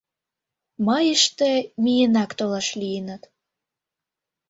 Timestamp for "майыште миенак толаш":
0.85-2.67